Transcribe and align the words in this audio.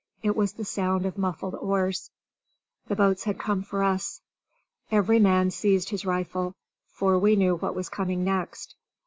It 0.23 0.35
was 0.35 0.53
the 0.53 0.65
sound 0.65 1.05
of 1.05 1.19
muffled 1.19 1.53
oars. 1.53 2.09
The 2.87 2.95
boats 2.95 3.25
had 3.25 3.37
come 3.37 3.61
for 3.61 3.83
us. 3.83 4.19
Every 4.89 5.19
man 5.19 5.51
seized 5.51 5.89
his 5.89 6.07
rifle, 6.07 6.55
for 6.87 7.19
we 7.19 7.35
knew 7.35 7.55
what 7.57 7.75
was 7.75 7.87
coming 7.89 8.23
next. 8.23 8.73